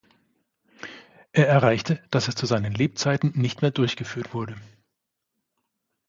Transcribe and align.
Er 1.31 1.47
erreichte, 1.47 2.01
dass 2.09 2.27
es 2.27 2.33
zu 2.33 2.47
seinen 2.47 2.73
Lebzeiten 2.73 3.33
nicht 3.39 3.61
mehr 3.61 3.69
durchgeführt 3.69 4.33
wurde. 4.33 4.55